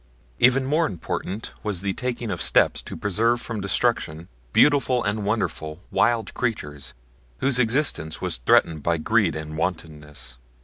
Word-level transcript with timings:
Even 0.39 0.65
more 0.65 0.87
important 0.87 1.53
was 1.61 1.81
the 1.81 1.93
taking 1.93 2.31
of 2.31 2.41
steps 2.41 2.81
to 2.81 2.97
preserve 2.97 3.39
from 3.39 3.61
destruction 3.61 4.29
beautiful 4.51 5.03
and 5.03 5.25
wonderful 5.27 5.79
wild 5.91 6.33
creatures 6.33 6.95
whose 7.37 7.59
existence 7.59 8.19
was 8.19 8.37
threatened 8.39 8.81
by 8.81 8.97
greed 8.97 9.35
and 9.35 9.57
wantonness. 9.59 10.39